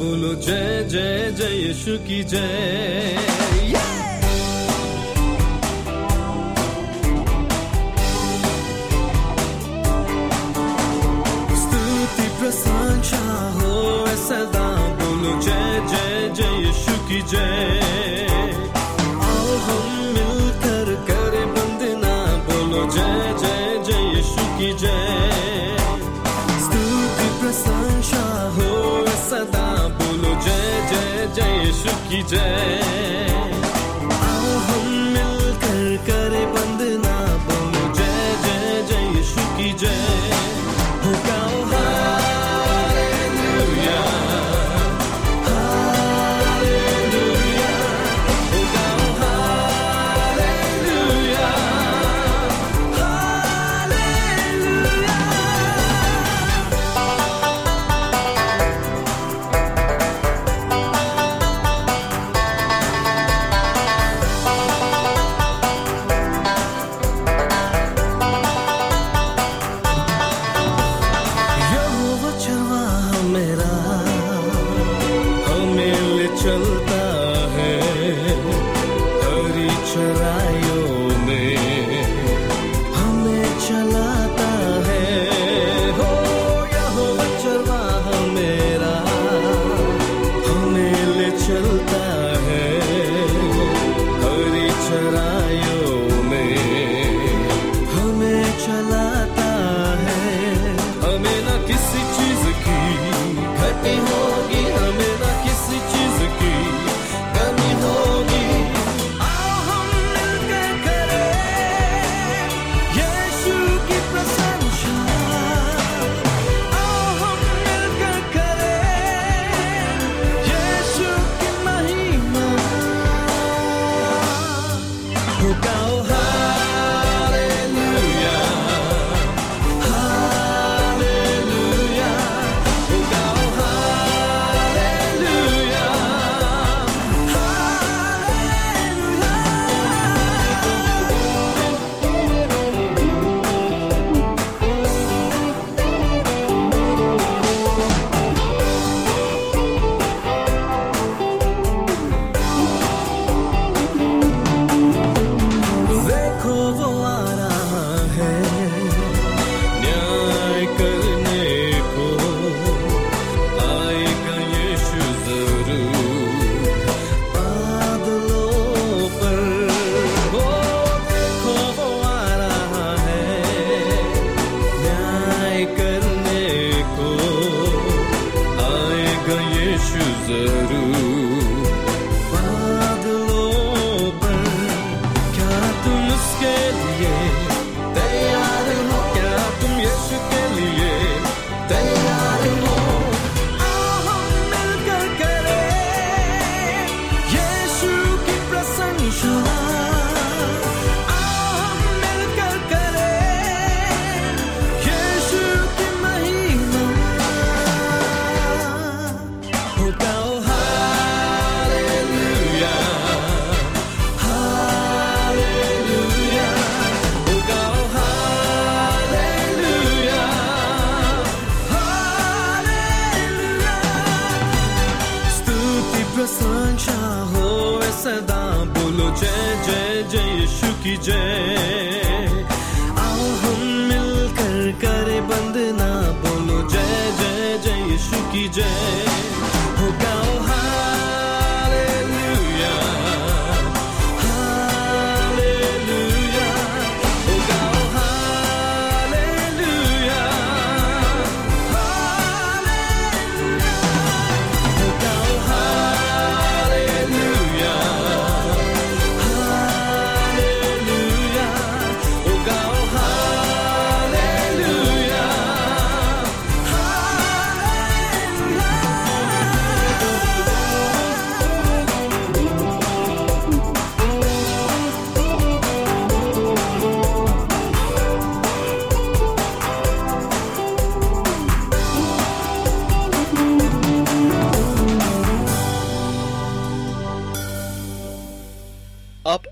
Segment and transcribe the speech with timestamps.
[0.00, 3.39] बोलो जय जय जय यीशु की जय।
[32.10, 33.19] gider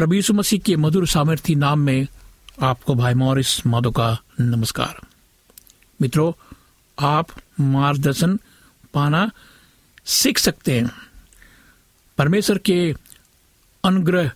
[0.00, 2.06] प्रभु मसीह के मधुर सामर्थी नाम में
[2.62, 5.00] आपको भाई मॉरिस माधो का नमस्कार।
[6.02, 6.32] मित्रों,
[7.06, 7.28] आप
[7.60, 8.40] मार्गदर्शन
[8.94, 9.30] पाना
[10.04, 10.90] सीख सकते हैं।
[12.18, 12.94] परमेश्वर के
[13.84, 14.30] अनुग्रह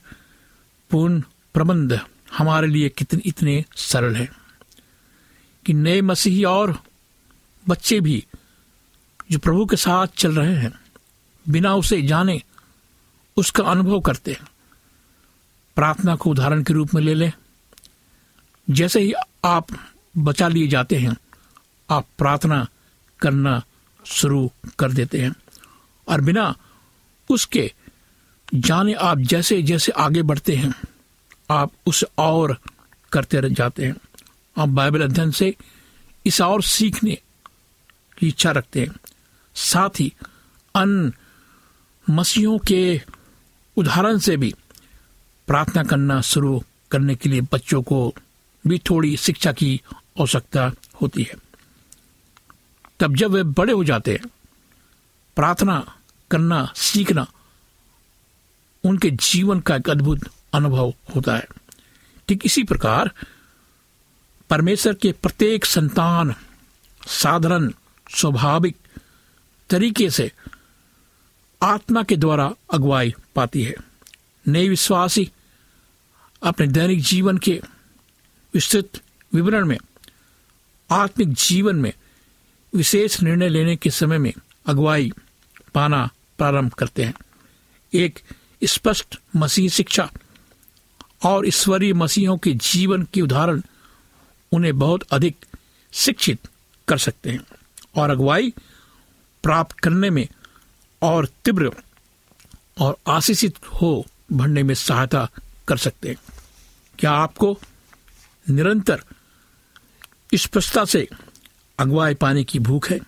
[0.91, 1.23] पूर्ण
[1.55, 2.01] प्रबंध
[2.39, 4.33] हमारे लिए कितने, इतने सरल हैं
[5.67, 6.83] कि नए मसीही और
[7.69, 8.27] बच्चे भी
[9.31, 10.81] जो प्रभु के साथ चल रहे हैं,
[11.49, 12.43] बिना उसे जाने
[13.37, 14.54] उसका अनुभव करते हैं।
[15.77, 17.33] प्रार्थना को उदाहरण के रूप में ले लें।
[18.71, 19.13] जैसे ही
[19.45, 19.67] आप
[20.19, 21.17] बचा लिए जाते हैं,
[21.91, 22.67] आप प्रार्थना
[23.21, 23.63] करना
[24.05, 25.35] शुरू कर देते हैं
[26.09, 26.57] और बिना
[27.31, 27.73] उसके
[28.55, 30.75] जाने आप जैसे जैसे आगे बढ़ते हैं,
[31.51, 32.59] आप उसे और
[33.13, 33.97] करते रह जाते हैं।
[34.59, 35.55] आप बाइबल अध्ययन से
[36.27, 37.19] इस और सीखने
[38.19, 38.95] की इच्छा रखते हैं।
[39.55, 40.13] साथ ही
[40.75, 41.13] अन्य
[42.11, 43.01] मसीहों के
[43.77, 44.55] उदाहरण से भी
[45.47, 48.15] प्रार्थना करना शुरू करने के लिए बच्चों को
[48.67, 49.83] भी थोड़ी शिक्षा की
[50.21, 51.35] आवश्यकता होती है।
[53.01, 54.29] तब जब वे बड़े हो जाते हैं,
[55.37, 55.97] प्रार्थना
[56.31, 57.27] करना, सीखना
[58.85, 60.21] उनके जीवन का एक अद्भुत
[60.53, 61.47] अनुभव होता है।
[62.29, 63.11] ठीक इसी प्रकार
[64.51, 66.35] परमेश्वर के प्रत्येक संतान
[67.07, 67.73] साधारण,
[68.17, 68.77] स्वाभाविक
[69.71, 70.33] तरीके से
[71.63, 73.75] आत्मा के द्वारा अगुवाई पाती है।
[74.49, 75.31] नए विश्वासी
[76.43, 77.61] अपने दैनिक जीवन के
[78.55, 79.01] विस्तृत
[79.35, 79.79] विवरण में,
[80.91, 81.93] आत्मिक जीवन में
[82.75, 84.33] विशेष निर्णय लेने के समय में
[84.67, 85.13] अगुवाई
[85.75, 87.15] पाना प्रारंभ करते हैं।
[87.95, 88.19] एक
[88.65, 90.11] स्पष्ट मसीह शिक्षा
[91.25, 93.63] और ईश्वरीय मसीहों के जीवन के उदाहरण
[94.53, 95.47] उन्हें बहुत अधिक
[95.93, 96.49] शिक्षित
[96.89, 97.41] कर सकते हैं
[97.97, 98.53] और अगुवाई
[99.43, 100.29] प्राप्त करने में
[101.03, 101.71] और तीव्र
[102.81, 105.29] और आशीषित हो बढ़ने में सहायता
[105.69, 106.17] कर सकते हैं।
[106.99, 107.61] क्या आपको
[108.51, 109.03] निरंतर
[110.35, 111.09] स्पष्टता से
[111.79, 113.01] अगुवाई पाने की भूख है?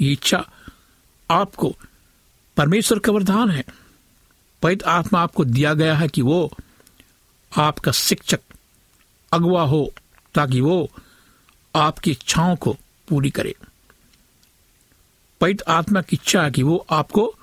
[0.00, 0.50] ये इच्छा
[1.30, 1.76] आपको
[2.56, 3.64] परमेश्वर का वरदान है।
[4.62, 6.56] पवित्र आत्मा आपको दिया गया है कि वो
[7.58, 8.40] आपका शिक्षक
[9.32, 9.92] अगुवा हो,
[10.34, 10.90] ताकि वो
[11.74, 12.76] आपकी इच्छाओं को
[13.08, 13.54] पूरी करे।
[15.40, 17.34] पवित्र आत्मा की इच्छा है कि वो आपको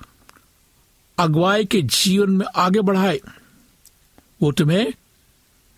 [1.21, 3.19] अगुवाई के जीवन में आगे बढ़ाए,
[4.41, 4.93] वो तुम्हें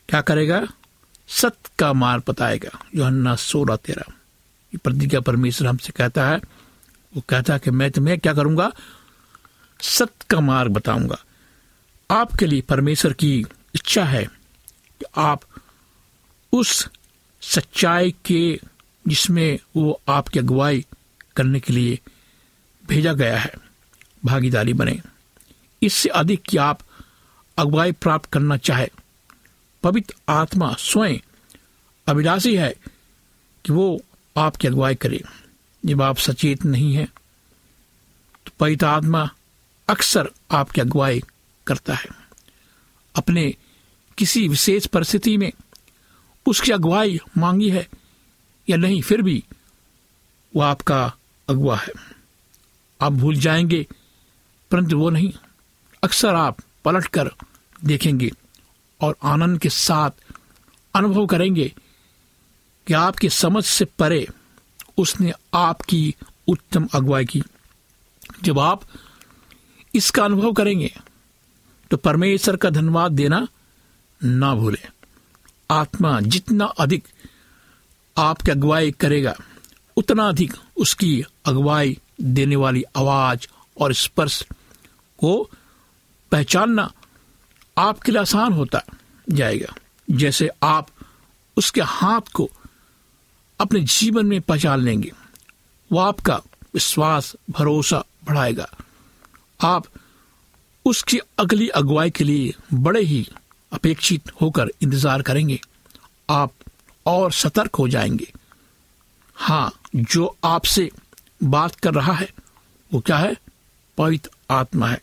[0.10, 0.68] क्या करेगा?
[1.28, 4.12] सत्य का मार्ग बताएगा जो अन्ना सोलह तेरह।
[4.74, 6.38] ये प्रतिज्ञा परमेश्वर हमसे कहता है,
[7.14, 8.72] वो कहता है कि मैं तुम्हें क्या करूँगा?
[9.82, 11.18] सत्य का मार्ग बताऊँगा।
[12.12, 13.46] आपके लिए परमेश्वर की
[13.76, 14.26] इच्छा है
[15.00, 15.42] कि आप
[16.52, 16.90] उस
[17.42, 18.60] सच्चाई के
[19.08, 20.86] जिसमें वो आपकी अगुवाई
[21.36, 22.00] करने के लिए
[22.86, 23.54] भेजा गया है।
[24.26, 25.02] भागीदारी बने।
[25.84, 26.80] इससे अधिक कि आप
[27.58, 28.90] अगुवाई प्राप्त करना चाहे।
[29.84, 31.18] पवित्र आत्मा स्वयं
[32.08, 32.76] अभिलाषी है
[33.66, 34.02] कि वो
[34.38, 35.24] आपकी अगुवाई करे।
[35.86, 37.08] जब आप सचेत नहीं हैं
[38.46, 39.30] तो पवित्र आत्मा
[39.88, 41.22] अक्सर आपकी अगुवाई
[41.68, 42.08] करता है।
[43.16, 43.56] अपने
[44.18, 45.52] किसी विशेष परिस्थिति में
[46.46, 47.88] उसकी अगुवाई मांगी है
[48.70, 49.44] या नहीं, फिर भी
[50.56, 51.14] वो आपका
[51.50, 51.94] अगुआ है।
[53.02, 53.88] आप भूल जाएँगे,
[54.72, 55.34] परंतु वो नहीं।
[56.04, 57.30] अक्सर आप पलट कर
[57.86, 58.32] देखेंगे
[59.02, 60.12] और आनंद के साथ
[60.94, 61.72] अनुभव करेंगे
[62.88, 64.28] कि आपकी समझ से परे
[64.98, 66.16] उसने आपकी
[66.48, 67.42] उत्तम अगुवाई की।
[68.44, 68.82] जब आप
[69.94, 70.92] इसका अनुभव करेंगे
[71.92, 73.48] तो परमेश्वर का धन्यवाद देना
[74.22, 74.80] ना भूले।
[75.70, 77.08] आत्मा जितना अधिक
[78.18, 79.36] आपकी अगुवाई करेगा,
[79.98, 83.48] उतना अधिक उसकी अगुवाई देने वाली आवाज़
[83.82, 84.42] और स्पर्श
[85.20, 85.50] को
[86.34, 86.92] पहचानना
[87.78, 88.82] आपके लिए आसान होता
[89.30, 89.76] जाएगा।
[90.12, 90.88] जैसे आप
[91.58, 92.50] उसके हाथ को
[93.60, 95.12] अपने जीवन में पहचान लेंगे,
[95.92, 96.42] वो आपका
[96.74, 98.68] विश्वास, भरोसा बढ़ाएगा।
[99.62, 99.86] आप
[100.86, 103.28] उसकी अगली अगुवाई के लिए बड़े ही
[103.74, 105.62] अपेक्षित होकर इंतज़ार करेंगे।
[106.30, 106.52] आप
[107.06, 108.32] और सतर्क हो जाएँगे।
[109.36, 110.90] हाँ जो आपसे
[111.44, 112.34] बात कर रहा है,
[112.94, 113.36] वो क्या है?
[113.98, 115.02] पवित्र आत्मा है।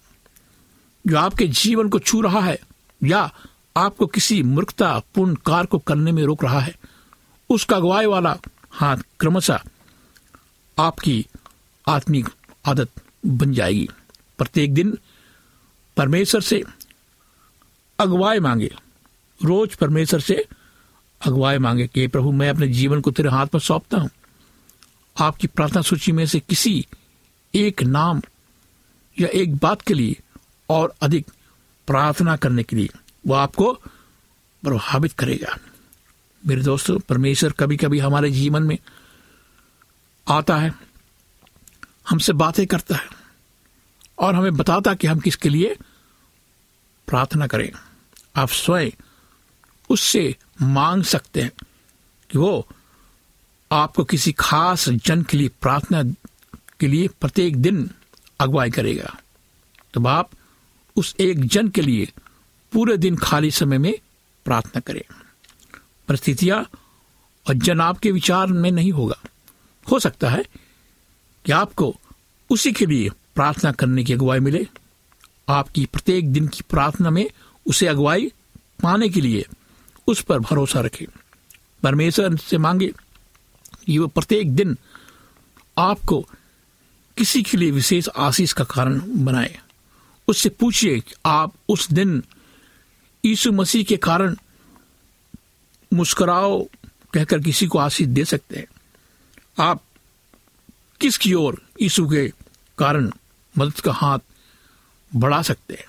[1.07, 2.59] जो आपके जीवन को छू रहा है
[3.05, 3.35] या
[3.77, 6.77] आपको किसी मूर्खता पूर्ण कार्य को करने में रोक रहा है,
[7.51, 8.39] उसका अगुवाई वाला
[8.71, 9.61] हाथ क्रमशः
[10.79, 11.27] आपकी
[11.89, 12.29] आत्मिक
[12.67, 12.89] आदत
[13.27, 13.89] बन जाएगी।
[14.39, 14.99] प्रत्येक दिन
[15.97, 16.63] परमेश्वर से
[17.99, 18.75] अगुवाई मांगे।
[19.45, 20.47] रोज परमेश्वर से
[21.27, 24.11] अगुवाई मांगे कि, प्रभु, मैं अपने जीवन को तेरे हाथ में सौंपता हूँ।
[25.21, 26.87] आपकी प्रार्थना सूची में से किसी
[27.55, 28.23] एक नाम
[29.21, 30.21] या एक बात के लिए
[30.71, 31.27] और अधिक
[31.87, 32.89] प्रार्थना करने के लिए
[33.27, 33.73] वो आपको
[34.63, 35.57] प्रभावित करेगा।
[36.47, 38.79] मेरे दोस्तों, परमेश्वर कभी कभी हमारे जीवन में
[40.29, 40.75] आता है,
[42.09, 43.09] हमसे बातें करता है
[44.19, 45.77] और हमें बताता कि हम किसके लिए
[47.07, 47.71] प्रार्थना करें।
[48.37, 48.91] आप स्वयं
[49.89, 51.53] उससे मांग सकते हैं
[52.31, 52.69] कि वो
[53.73, 56.03] आपको किसी खास जन के लिए प्रार्थना
[56.81, 57.91] के लिए प्रत्येक दिन
[58.41, 59.17] अगुवाई करेगा।
[59.95, 60.31] तब आप
[60.97, 62.13] उस एक जन के लिए
[62.73, 63.99] पूरे दिन खाली समय में
[64.45, 65.03] प्रार्थना करें।
[66.09, 66.71] परिस्थितियाँ
[67.49, 69.21] और जन आपके विचार में नहीं होगा।
[69.93, 70.45] हो सकता है
[71.45, 71.97] कि आपको
[72.51, 74.67] उसी के लिए प्रार्थना करने की अगुवाई मिले।
[75.49, 77.31] आपकी प्रत्येक दिन की प्रार्थना में
[77.67, 78.33] उसे अगुवाई
[78.83, 79.47] पाने के लिए
[80.07, 81.07] उस पर भरोसा रखें।
[81.83, 82.93] परमेश्वर से मांगे
[83.87, 84.77] कि वह प्रत्येक दिन
[85.79, 86.27] आपको
[87.17, 89.61] किसी के लिए विशेष आशीष का कारण बनाए।
[90.31, 92.23] उससे पूछिए आप उस दिन
[93.25, 94.37] यीशु मसीह के कारण
[95.93, 96.65] मुस्कुराओ,
[97.15, 98.67] कहकर किसी को आशीष दे सकते हैं।
[99.59, 99.83] आप
[101.01, 102.33] किसकी ओर यीशु के
[102.79, 103.13] कारण
[103.59, 104.19] मदद का हाथ
[105.17, 105.85] बढ़ा सकते हैं?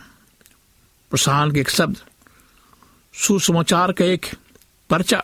[1.09, 1.97] प्रसारण के एक शब्द,
[3.13, 4.25] सुसमाचार का एक
[4.89, 5.23] पर्चा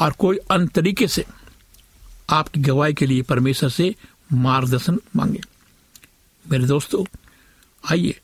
[0.00, 1.26] और कोई अन्य तरीके से
[2.30, 3.94] आपकी गवाही के लिए परमेश्वर से
[4.32, 5.40] मार्गदर्शन मांगे।
[6.50, 7.04] मेरे दोस्तों
[7.84, 8.20] आइए,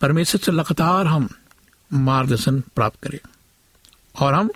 [0.00, 1.28] परमेश्वर से लगातार हम
[1.92, 3.18] मार्गदर्शन प्राप्त करें
[4.20, 4.50] और हम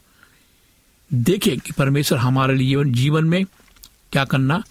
[1.13, 3.45] देखें कि परमेश्वर हमारे लिए जीवन में
[4.13, 4.63] क्या करना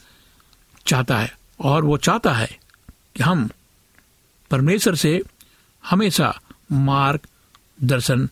[0.87, 2.59] चाहता है और वो चाहता है
[3.15, 3.49] कि हम
[4.51, 5.21] परमेश्वर से
[5.85, 6.41] हमेशा
[6.71, 7.19] मार्ग
[7.83, 8.29] दर्शन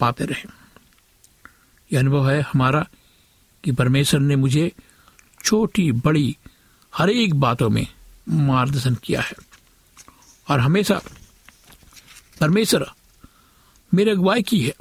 [0.00, 0.44] पाते रहें।
[1.92, 2.86] यह अनुभव है हमारा
[3.64, 4.72] कि परमेश्वर ने मुझे
[5.44, 6.36] छोटी बड़ी
[6.94, 7.86] हर एक बातों में
[8.28, 9.34] मार्गदर्शन किया है।
[10.48, 11.00] और हमेशा
[12.40, 12.86] परमेश्वर
[13.94, 14.74] मेरे अगुवाई की है।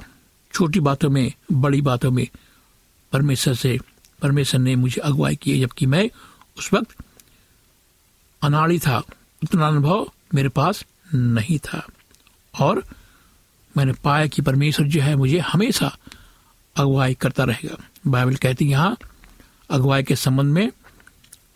[0.53, 2.27] छोटी बातों में, बड़ी बातों में
[3.11, 3.79] परमेश्वर से,
[4.21, 6.09] परमेश्वर ने मुझे अगुवाई की है, जबकि मैं
[6.57, 6.95] उस वक्त
[8.41, 8.97] अनाड़ी था।
[9.43, 11.87] उतना अनुभव मेरे पास नहीं था।
[12.59, 12.83] और
[13.77, 15.97] मैंने पाया कि परमेश्वर जो है, मुझे हमेशा
[16.75, 18.97] अगुवाई करता रहेगा। बाइबल कहती यहाँ
[19.69, 20.71] अगुवाई के संबंध में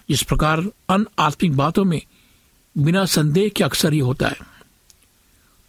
[0.09, 2.01] इस प्रकार अन आत्मिक बातों में
[2.77, 4.37] बिना संदेह के अक्सर ही होता है।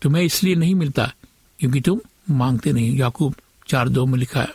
[0.03, 1.13] तुम्हें इसलिए नहीं मिलता,
[1.59, 2.01] क्योंकि तुम
[2.31, 3.35] मांगते नहीं। याकूब
[3.69, 4.53] चार दो में लिखा है,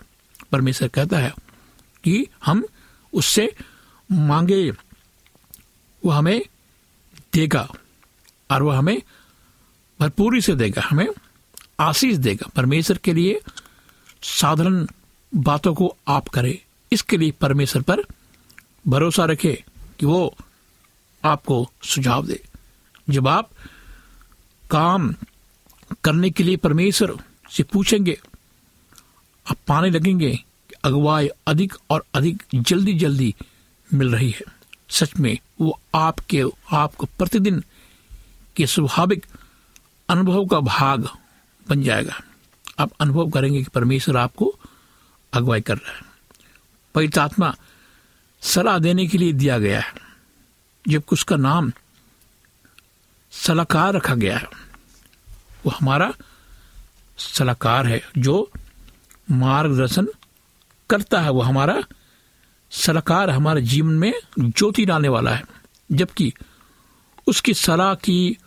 [0.52, 1.34] परमेश्वर कहता है
[2.04, 2.66] कि हम
[3.14, 3.56] उससे
[4.12, 4.72] मांगे,
[6.04, 6.42] वो हमें
[7.34, 7.68] देगा
[8.52, 9.02] और वह हमें
[10.00, 11.08] भरपूरी से देगा, हमें
[11.80, 13.42] आशीष देगा। परमेश्वर के लिए
[14.22, 14.86] साधारण
[15.36, 16.58] बातों को आप करें।
[16.92, 18.02] इसके लिए परमेश्वर पर
[18.88, 19.56] भरोसा रखें
[20.00, 20.36] कि वो
[21.26, 22.44] आपको सुझाव दे।
[23.10, 23.50] जब आप
[24.72, 25.16] काम
[26.04, 27.18] करने के लिए परमेश्वर
[27.52, 28.20] से पूछेंगे।
[29.52, 30.36] आप पाने लगेंगे
[30.70, 33.36] कि अगुवाई अधिक और अधिक जल्दी जल्दी
[33.94, 34.42] मिल रही है।
[34.90, 37.64] सच में वो आपके, आपको प्रतिदिन
[38.56, 39.26] के स्वाभाविक
[40.10, 41.10] अनुभव का भाग
[41.70, 42.22] बन जाएगा।
[42.80, 44.60] आप अनुभव करेंगे कि परमेश्वर आपको
[45.34, 46.02] अगुवाई कर रहा है।
[46.96, 47.56] पवित्र आत्मा
[48.42, 50.13] सलाह देने के लिए दिया गया है।
[50.88, 51.72] जबकि उसका नाम
[53.32, 54.48] सलाहकार रखा गया है,
[55.66, 56.14] वो हमारा
[57.18, 58.52] सलाहकार है, जो
[59.32, 60.08] मार्गदर्शन
[60.90, 61.84] करता है, वो हमारा
[62.72, 65.44] सलाहकार हमारे जीवन में ज्योति डालने वाला है,
[65.92, 66.34] जबकि
[67.28, 68.38] उसकी सलाह की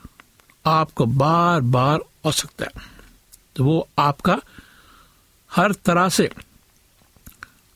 [0.67, 2.91] आपको बार बार आवश्यकता है।
[3.57, 4.39] तो वो आपका
[5.51, 6.31] हर तरह से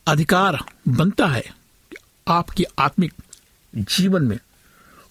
[0.07, 1.43] अधिकार बनता है
[2.29, 3.15] आपकी आत्मिक
[3.75, 4.39] जीवन में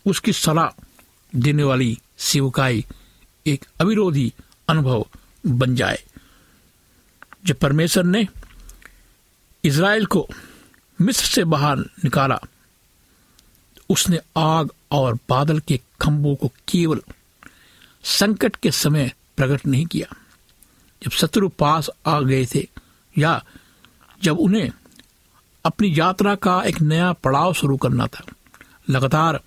[0.10, 0.84] उसकी सलाह
[1.34, 2.86] देने वाली सेवकाई
[3.46, 4.34] एक अविरोधी
[4.68, 5.06] अनुभव
[5.48, 6.04] बन जाए।
[7.46, 8.28] जब परमेश्वर ने
[9.64, 10.28] इज़राइल को
[11.00, 12.40] मिस्र से बाहर निकाला,
[13.90, 17.02] उसने आग और बादल के खंभों को केवल
[18.04, 20.16] संकट के समय प्रकट नहीं किया।
[21.02, 22.68] जब शत्रु पास आ गए थे
[23.18, 23.44] या
[24.24, 24.70] जब उन्हें
[25.66, 28.24] अपनी यात्रा का एक नया पड़ाव शुरू करना था,
[28.90, 29.42] लगातार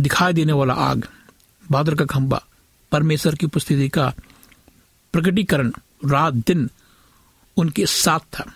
[0.00, 1.08] दिखाई देने वाला आग,
[1.70, 2.46] बादल का खंभा
[2.92, 4.14] परमेश्वर की उपस्थिति का
[5.12, 5.72] प्रकटीकरण
[6.06, 6.70] रात दिन
[7.56, 8.52] उनके साथ था।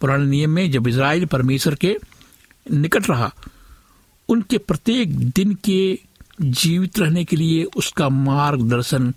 [0.00, 1.96] पुराने नियम में जब इज़राइल परमेश्वर के
[2.70, 3.34] निकट रहा,
[4.28, 5.98] उनके प्रत्येक दिन के
[6.40, 9.14] जीवित रहने के लिए उसका मार्गदर्शन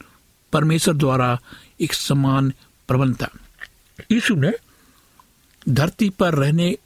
[0.53, 1.39] परमेश्वर द्वारा
[1.81, 2.53] एक समान
[2.87, 3.29] प्रबंध था।
[4.11, 4.51] यीशु ने
[5.69, 6.77] धरती पर रहने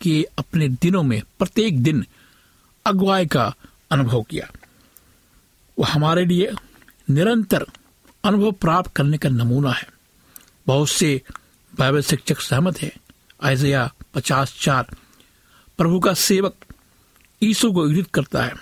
[0.00, 2.06] के अपने दिनों में प्रत्येक दिन
[2.86, 3.54] अगुवाई का
[3.92, 4.50] अनुभव किया।
[5.78, 6.52] वो हमारे लिए
[7.10, 7.66] निरंतर
[8.24, 9.88] अनुभव प्राप्त करने का नमूना है।
[10.66, 11.22] बहुत से
[11.78, 12.96] बाइबल शिक्षक सहमत है।
[13.42, 14.90] आयजया पचास चार,
[15.78, 16.54] प्रभु का सेवक
[17.42, 18.54] ईसु को इंगित करता है।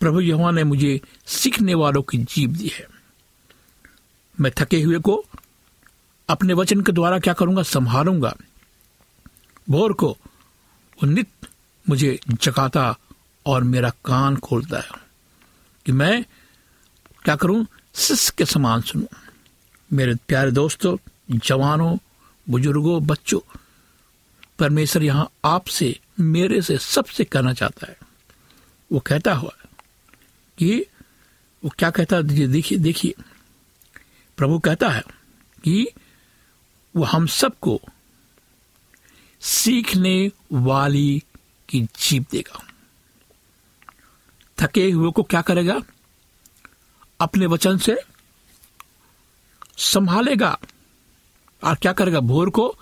[0.00, 2.86] प्रभु यहोवा ने मुझे सीखने वालों की जीव दी है।
[4.40, 5.24] मैं थके हुए को
[6.28, 7.62] अपने वचन के द्वारा क्या करूँगा?
[7.62, 8.36] संभालूँगा।
[9.70, 10.18] भोर को
[11.02, 11.28] वो नित
[11.88, 12.96] मुझे जगाता
[13.46, 14.88] और मेरा कान खोलता है
[15.86, 16.24] कि मैं
[17.24, 17.66] क्या करूँ?
[17.94, 19.16] शिष्य के समान सुनूं।
[19.92, 20.96] मेरे प्यारे दोस्तों,
[21.30, 21.96] जवानों,
[22.50, 23.40] बुज़ुर्गों, बच्चों,
[24.58, 27.98] परमेश्वर यहाँ आपसे, मेरे से सबसे कहना चाहता है।
[28.92, 29.52] वो कहता हुआ
[30.58, 30.86] कि
[31.64, 32.22] वो क्या कहता है?
[32.22, 33.14] देखिए देखिए।
[34.36, 35.02] प्रभु कहता है
[35.64, 35.86] कि
[36.96, 37.80] वो हम सबको
[39.40, 41.22] सीखने वाली
[41.68, 42.71] की जीप देगा।
[44.58, 45.80] थके हुए को क्या करेगा?
[47.20, 47.98] अपने वचन से
[49.78, 50.58] संभालेगा।
[51.64, 52.20] और क्या करेगा?
[52.20, 52.76] भोर को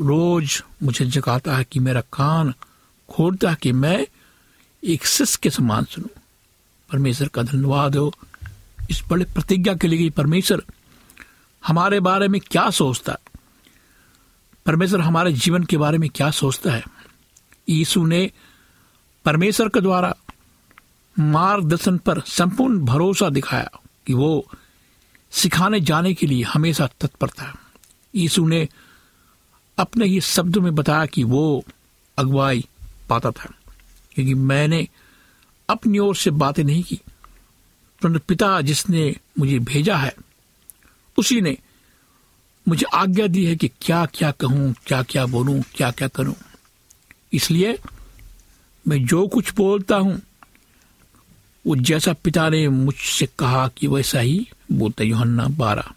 [0.00, 2.54] रोज मुझे जगाता है कि मेरा कान
[3.10, 4.06] खोलता है कि मैं
[4.84, 6.20] एक शिष्य के समान सुनूं।
[6.92, 8.14] परमेश्वर का धन्यवाद हो।
[8.90, 10.62] इस बड़े प्रतिज्ञा के लिए परमेश्वर
[11.66, 13.40] हमारे बारे में क्या सोचता है?
[14.66, 16.84] परमेश्वर हमारे जीवन के बारे में क्या सोचता है?
[17.68, 18.32] यीशु ने
[19.24, 20.14] परमेश्वर के द्वारा
[21.18, 23.70] मार्गदर्शन पर संपूर्ण भरोसा दिखाया
[24.06, 24.46] कि वो
[25.32, 27.52] सिखाने जाने के लिए हमेशा तत्पर था।
[28.14, 28.68] यीशु ने
[29.78, 31.64] अपने ही शब्दों में बताया कि वो
[32.18, 32.64] अगुवाई
[33.08, 33.52] पाता था,
[34.12, 34.86] क्योंकि मैंने
[35.68, 37.00] अपनी ओर से बातें नहीं की।
[38.02, 40.14] परंतु पिता जिसने मुझे भेजा है,
[41.18, 41.56] उसी ने
[42.66, 46.34] मुझे आज्ञा दी है कि क्या क्या कहूँ क्या क्या बोलूँ क्या क्या करूँ।
[47.32, 47.78] इसलिए
[48.86, 50.20] मैं जो कुछ बोलता हूँ
[51.66, 55.92] वो जैसा पिता ने मुझसे कहा कि वैसा ही बोलता योहन्ना बारह।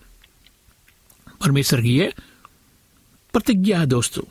[1.41, 2.13] परमेश्वर की ये
[3.33, 4.23] प्रतिज्ञा है दोस्तों।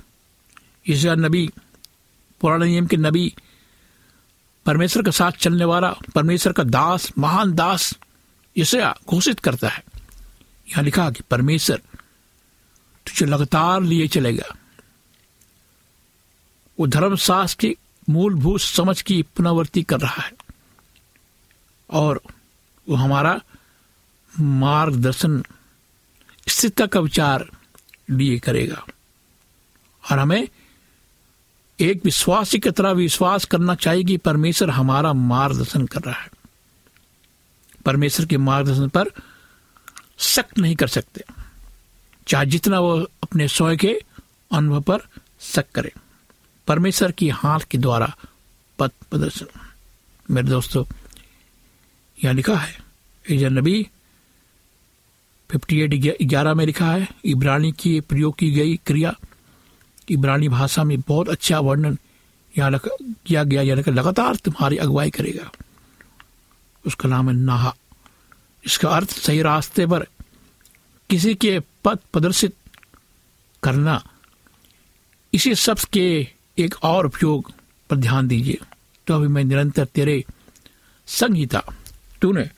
[0.87, 1.51] इस नबी,
[2.41, 3.35] पुराने नियम के नबी,
[4.67, 7.95] परमेश्वर के साथ चलने वाला, परमेश्वर का दास, महान दास
[8.57, 9.85] इसे घोषित करता है।
[10.69, 11.77] यहाँ लिखा कि परमेश्वर
[13.07, 14.57] तुझे लगातार लिए चलेगा
[16.81, 17.77] वो धर्मशास्त्र की
[18.11, 20.33] मूलभूत समझ की पुनरावृत्ति कर रहा है।
[21.91, 22.23] और
[22.89, 23.41] वो हमारा
[24.41, 25.45] मार्गदर्शन,
[26.49, 27.51] स्थिरता का विचार
[28.11, 28.85] लिए करेगा।
[30.13, 30.49] और हमें
[31.81, 36.31] एक विश्वासी की तरह विश्वास करना चाहिए कि परमेश्वर हमारा मार्गदर्शन कर रहा है।
[37.87, 39.05] परमेश्वर के मार्गदर्शन पर
[40.19, 41.25] शक नहीं कर सकते।
[42.29, 44.03] चाहे जितना वो अपने स्वयं के
[44.53, 44.99] अनुभव पर
[45.41, 45.93] शक करे।
[46.67, 48.17] परमेश्वर की हाथ के द्वारा
[48.79, 49.47] पथ प्रदर्शन।
[50.31, 50.85] मेरे दोस्तों
[52.25, 52.79] यहाँ लिखा है।
[53.31, 53.87] एजा नबी
[55.51, 59.15] फिफ्टी एट ग्यारह में लिखा है, इब्रानी की प्रयोग की गई क्रिया।
[60.11, 61.99] इब्रानी भाषा में बहुत अच्छा वर्णन
[62.59, 65.51] यहाँ किया गया, यानी कि लगातार तुम्हारी अगुवाई करेगा।
[66.87, 67.75] उसका नाम है नाहा।
[68.67, 70.07] इसका अर्थ सही रास्ते पर
[71.11, 72.55] किसी के पद प्रदर्शित
[73.63, 74.03] करना।
[75.33, 76.29] इसी शब्द के
[76.59, 77.53] एक और उपयोग
[77.91, 78.59] पर ध्यान दीजिए।
[79.07, 80.25] तो अभी मैं निरंतर तेरे
[81.07, 81.63] संगीता
[82.23, 82.51] तूने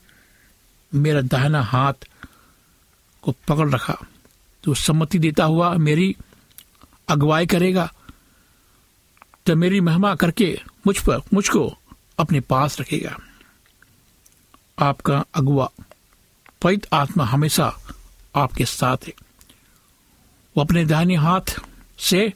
[0.93, 1.93] मेरा दाहिना हाथ
[3.21, 3.97] को पकड़ रखा
[4.63, 6.15] तो सम्मति देता हुआ मेरी
[7.07, 7.93] अगुवाई करेगा
[9.45, 11.77] तो मेरी महिमा करके मुझ पर, मुझको
[12.17, 13.17] अपने पास रखेगा।
[14.79, 15.69] आपका अगुआ
[16.61, 17.77] पवित्र आत्मा हमेशा
[18.35, 19.13] आपके साथ है।
[20.57, 21.61] वो अपने दाहिने हाथ
[21.99, 22.33] से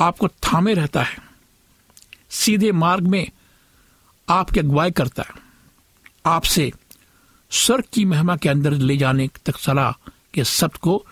[0.00, 1.16] आपको थामे रहता है।
[2.30, 3.30] सीधे मार्ग में
[4.28, 5.45] आपकी अगुवाई करता है।
[6.26, 6.72] आपसे
[7.50, 9.92] स्वर्ग की महिमा के अंदर ले जाने तक सलाह
[10.34, 11.06] के शब्द को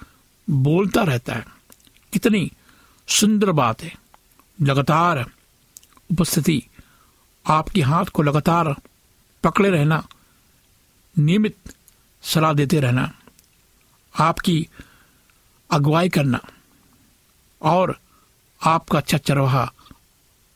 [0.50, 1.46] बोलता रहता है।
[2.12, 2.52] कितनी
[3.08, 3.94] सुंदर बात है।
[4.62, 5.30] लगातार
[6.12, 6.62] उपस्थिति।
[7.46, 8.76] आपके हाथ को लगातार
[9.42, 10.08] पकड़े रहना।
[11.18, 11.56] नियमित
[12.22, 13.12] सलाह देते रहना।
[14.20, 14.68] आपकी
[15.70, 16.40] अगुवाई करना।
[17.62, 18.00] और
[18.62, 19.72] आपका अच्छा चरवाहा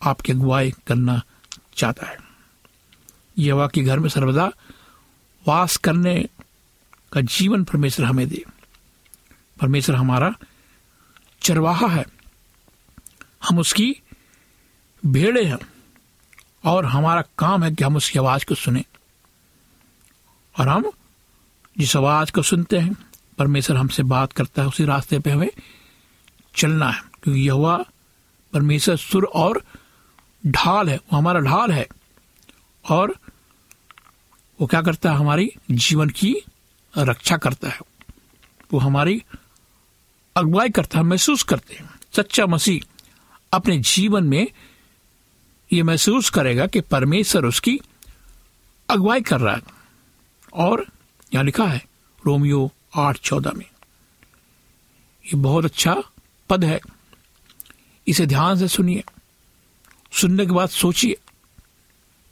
[0.02, 1.22] आपकी अगुवाई करना
[1.76, 2.27] चाहता है।
[3.38, 4.52] यवा के घर में सर्वदा
[5.48, 6.28] वास करने
[7.12, 8.44] का जीवन परमेश्वर हमें दे।
[9.60, 10.34] परमेश्वर हमारा
[11.42, 12.06] चरवाहा है।
[13.48, 14.02] हम उसकी
[15.06, 15.58] भेड़े हैं
[16.64, 18.84] और हमारा काम है कि हम उसकी आवाज़ को सुने।
[20.60, 20.90] और हम
[21.78, 22.96] जिस आवाज़ को सुनते हैं,
[23.38, 25.50] परमेश्वर हमसे बात करता है, उसी रास्ते पे हमें
[26.56, 27.84] चलना है। क्योंकि यह हुआ
[28.52, 29.64] परमेश्वर सुर और
[30.46, 31.88] ढाल है, वो हमारा ढाल है।
[32.90, 33.18] और
[34.60, 35.16] वो क्या करता है?
[35.16, 36.36] हमारी जीवन की
[36.98, 37.80] रक्षा करता है।
[38.72, 39.22] वो हमारी
[40.36, 42.86] अगुवाई करता है, महसूस करते हैं। सच्चा मसीह
[43.52, 44.46] अपने जीवन में
[45.72, 47.80] ये महसूस करेगा कि परमेश्वर उसकी
[48.88, 49.62] अगुवाई कर रहा है।
[50.54, 50.86] और
[51.34, 51.86] यहाँ लिखा है,
[52.26, 53.66] रोमियो आठ चौदह में।
[55.26, 56.02] ये बहुत अच्छा
[56.48, 56.80] पद है।
[58.08, 59.04] इसे ध्यान से सुनिए।
[60.12, 61.16] सुनने के बाद सोचिए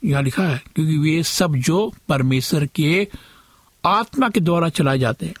[0.03, 3.07] यहाँ लिखा है, क्योंकि वे सब जो परमेश्वर के
[3.83, 5.35] आत्मा के द्वारा चलाए जाते हैं।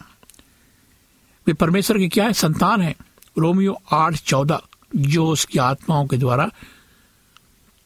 [1.47, 2.33] वे परमेश्वर के क्या है?
[2.33, 2.95] संतान है।
[3.37, 4.61] रोमियो आठ चौदह,
[4.95, 6.49] जो उसकी आत्माओं के द्वारा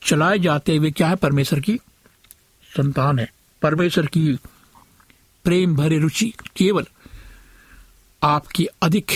[0.01, 1.15] चलाए जाते वे क्या है?
[1.15, 1.75] परमेश्वर की
[2.71, 3.31] संतान है।
[3.61, 4.33] परमेश्वर की
[5.45, 6.85] प्रेम भरे रुचि केवल
[8.21, 9.11] आपकी अधिक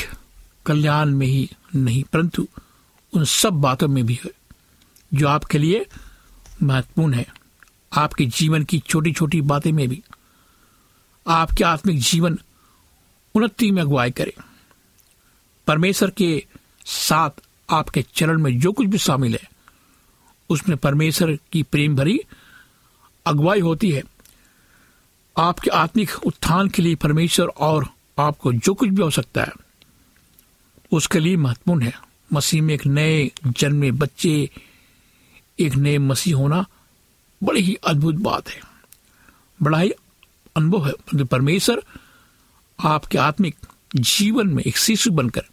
[0.65, 2.47] कल्याण में ही नहीं, परंतु
[3.13, 4.31] उन सब बातों में भी है,
[5.13, 5.85] जो आपके लिए
[6.63, 7.44] महत्वपूर्ण है।
[7.93, 10.03] आपके जीवन की छोटी छोटी बातें में भी।
[11.27, 12.39] आपके आत्मिक जीवन
[13.35, 14.33] उन्नति में अगुवाई करे।
[15.67, 16.45] परमेश्वर के
[16.85, 17.29] साथ
[17.69, 19.49] आपके चरण में जो कुछ भी शामिल है,
[20.49, 22.19] उसमें परमेश्वर की प्रेम भरी
[23.25, 24.03] अगुवाई होती है।
[25.37, 27.87] आपके आत्मिक उत्थान के लिए परमेश्वर और
[28.19, 29.51] आपको जो कुछ भी हो सकता है,
[30.91, 31.93] उसके लिए महत्वपूर्ण है।
[32.33, 34.49] मसीह में एक नए जन्मे बच्चे,
[35.59, 36.65] एक नए मसीह होना
[37.45, 38.61] बड़ी ही अद्भुत बात है।
[39.59, 39.91] बड़ा ही
[40.55, 41.81] अनुभव है। परमेश्वर
[42.79, 43.55] आपके आत्मिक
[43.95, 45.43] जीवन में एक शिशु बनकर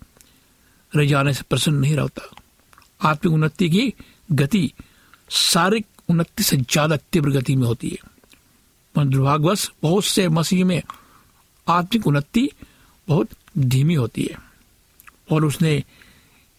[0.92, 3.92] रह जाने से प्रसन्न नहीं रहता। आत्मिक उन्नति की
[4.32, 4.72] गति
[5.30, 10.82] शारीरिक उन्नति से ज़्यादा तीव्र गति में होती है। दुर्भाग्यवश बहुत से मसीह में
[11.66, 12.48] आत्मिक उन्नति
[13.08, 13.28] बहुत
[13.58, 14.36] धीमी होती है।
[15.30, 15.82] और उसने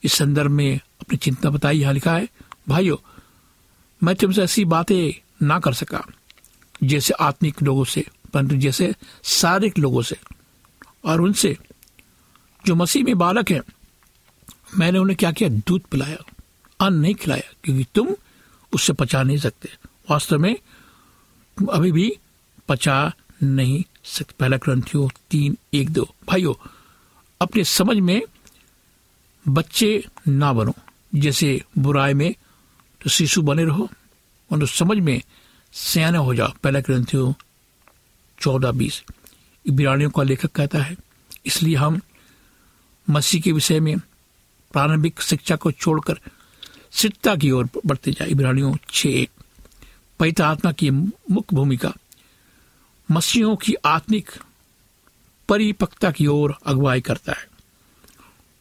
[0.04, 2.28] इस संदर्भ में अपनी चिंता बताई। यहाँ लिखा है,
[2.70, 2.98] भाइयों,
[4.02, 6.06] मैं तुमसे ऐसी बातें ना कर सका।
[6.84, 10.18] जैसे आत्मिक लोगों से, परंतु जैसे शारीरिक लोगों से
[11.06, 11.58] और उनसे।
[12.66, 13.62] जो मसीह में बालक है,
[14.78, 15.50] मैंने उन्हें क्या किया?
[15.50, 16.18] दूध पिलाया,
[16.80, 18.08] अन्न नहीं खिलाया, क्योंकि तुम
[18.74, 19.70] उससे पचा नहीं सकते।
[20.12, 20.56] वास्तव में
[21.58, 22.18] तुम अभी भी
[22.68, 26.54] पचा नहीं सकते। पहला ग्रंथियों तीन, एक, दो। भाइयों,
[27.42, 28.22] अपने समझ में
[29.48, 30.74] बच्चे ना बनो।
[31.16, 32.36] जैसे बुराई में
[33.04, 33.90] तो शिशु बने रहो
[34.54, 35.22] और समझ में
[35.74, 37.34] सियाने हो जाओ। पहला ग्रंथियों
[38.40, 39.04] चौदह बीस।
[39.66, 40.96] इब्रानियों का लेखक कहता है,
[41.46, 42.02] इसलिए हम
[43.10, 43.98] मसीह के विषय में
[44.74, 46.20] प्रारंभिक शिक्षा को छोड़कर
[46.92, 49.30] शिक्षा की ओर बढ़ते जाए। इब्रानियों छ एक।
[50.20, 51.94] पवित्र आत्मा की मुख्य भूमिका,
[53.10, 54.32] मसीहों की आत्मिक
[55.50, 57.48] परिपक्वता की ओर अगुवाई करता है।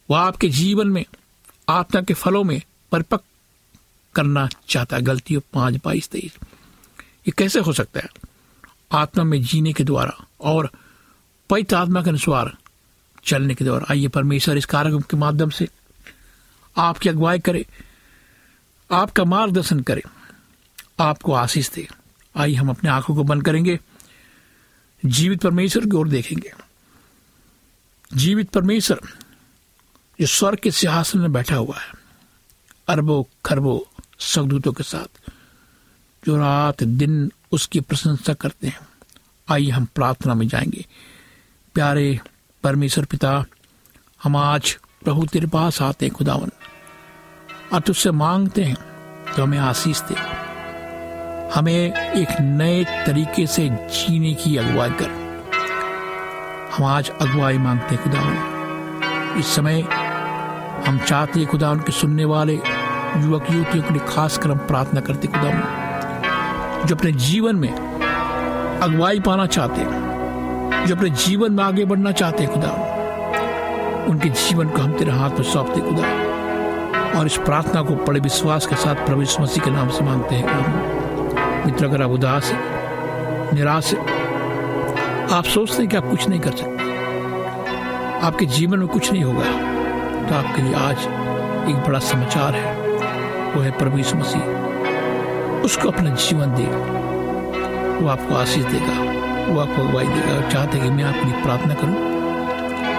[0.09, 1.05] वह आपके जीवन में,
[1.69, 3.25] आत्मा के फलों में परिपक्व
[4.15, 6.35] करना चाहता है। गलतियों पाँच बाईस तेईस।
[7.27, 8.09] ये कैसे हो सकता है?
[8.91, 10.71] आत्मा में जीने के द्वारा और
[11.49, 12.57] पवित्र आत्मा के अनुसार
[13.25, 15.67] चलने के द्वारा। आइए परमेश्वर इस कार्यक्रम के माध्यम से
[16.77, 17.65] आपकी अगुवाई करे,
[18.91, 20.03] आपका मार्गदर्शन करे,
[20.99, 21.87] आपको आशीष दे।
[22.35, 23.79] आइए हम अपने आँखों को बंद करेंगे।
[25.05, 26.53] जीवित परमेश्वर की ओर देखेंगे।
[28.13, 29.01] जीवित परमेश्वर
[30.21, 32.02] जो स्वर्ग के सिंहासन में बैठा हुआ है।
[32.87, 35.31] अरबों, खरबों सवदूतों के साथ।
[36.25, 38.79] जो रात दिन उसकी प्रशंसा करते हैं।
[39.49, 40.85] आइए हम प्रार्थना में जाएँगे।
[41.73, 42.19] प्यारे
[42.63, 43.45] परमेश्वर पिता,
[44.23, 46.51] हम आज प्रभु तेरे पास आते हैं, खुदावन।
[47.73, 48.77] और तुझसे मांगते हैं
[49.35, 50.15] तो हमें आशीष दे।
[51.53, 55.23] हमें एक नए तरीके से जीने की अगुवाई कर।
[56.73, 58.53] हम आज अगुवाई मांगते हैं, खुदावन।
[59.39, 60.02] इस समय
[60.87, 65.01] हम चाहते हैं खुदा उनके सुनने वाले युवक, युवतियों के लिए खास कर हम प्रार्थना
[65.01, 65.51] करते खुदा
[66.85, 72.43] जो अपने जीवन में अगुवाई पाना चाहते हैं, जो अपने जीवन में आगे बढ़ना चाहते
[72.43, 72.71] हैं, खुदा
[74.09, 78.65] उनके जीवन को हम तेरे हाथ में सौंपते खुदा और इस प्रार्थना को बड़े विश्वास
[78.67, 83.55] के साथ प्रभु यीशु मसीह के नाम से मांगते हैं मित्र, अगर आप उदास है,
[83.55, 83.99] निराश है,
[85.31, 86.91] आप सोचते हैं कि आप कुछ नहीं कर सकते,
[88.27, 89.72] आपके जीवन में कुछ नहीं होगा।
[90.33, 90.99] तो आपके लिए आज
[91.69, 92.71] एक बड़ा समाचार है।
[93.53, 94.41] वो है प्रभु यीशु मसीह।
[95.61, 96.77] उसको अपना जीवन देगा
[97.97, 98.93] वो आपको आशीष देगा।
[99.53, 101.95] वो आपको अगुवाई देगा और चाहते कि मैं आपकी प्रार्थना करूँ।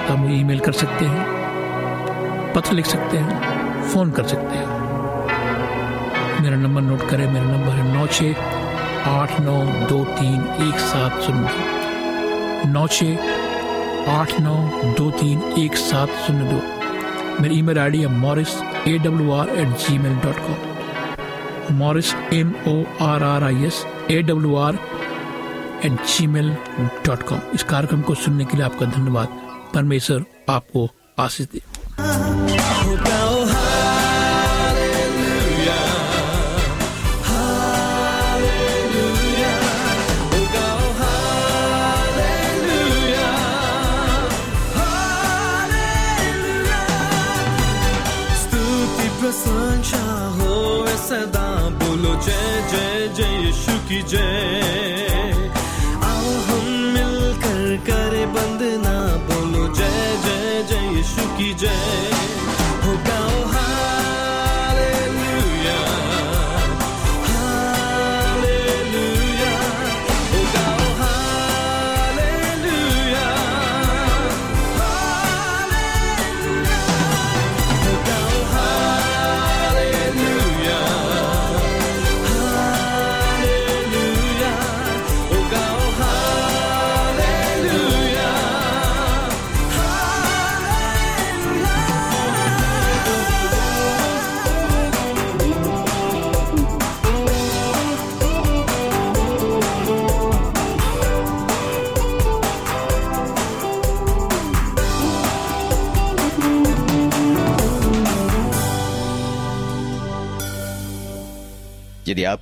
[0.07, 4.69] तो आप मुझे ईमेल कर सकते हैं, पत्र लिख सकते हैं, फ़ोन कर सकते हैं।
[6.43, 8.35] मेरा नंबर नोट करें। मेरा नंबर है नौ छः
[9.07, 11.49] आठ नौ दो तीन एक सात शून्य।
[12.67, 13.19] नौ छः
[14.21, 14.57] आठ नौ
[14.99, 16.84] दो तीन एक सात शून्य दो।
[17.41, 18.55] मेरी ईमेल आईडी है Morris
[18.89, 19.69] A W R at
[19.99, 24.79] Gmail dot com Morris M O R R I S A W R
[25.85, 25.93] at
[26.27, 26.51] Gmail
[27.07, 29.29] dot com इस कार्यक्रम को सुनने के लिए आपका धन्यवाद।
[29.75, 31.61] परमेश्वर आपको आशीष दे।
[51.15, 51.49] सदा
[51.81, 54.84] बोलो जय जय जय यीशु की जय।